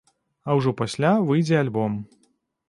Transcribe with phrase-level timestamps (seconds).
[0.47, 2.01] А ўжо пасля выйдзе альбом.